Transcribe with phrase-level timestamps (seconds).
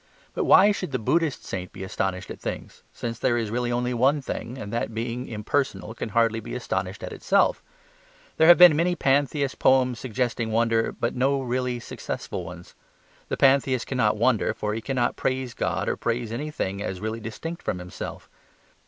[0.33, 2.81] But why should the Buddhist saint be astonished at things?
[2.91, 7.03] since there is really only one thing, and that being impersonal can hardly be astonished
[7.03, 7.61] at itself.
[8.37, 12.73] There have been many pantheist poems suggesting wonder, but no really successful ones.
[13.29, 17.61] The pantheist cannot wonder, for he cannot praise God or praise anything as really distinct
[17.61, 18.27] from himself.